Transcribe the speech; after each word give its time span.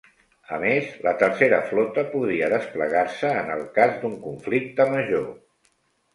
A 0.55 0.57
més, 0.61 0.85
la 1.07 1.11
Tercera 1.23 1.59
Flota 1.67 2.05
podria 2.13 2.49
desplegar-se 2.55 3.31
en 3.43 3.53
el 3.59 3.63
cas 3.77 3.95
d'un 4.01 4.19
conflicte 4.27 4.91
major. 4.97 5.31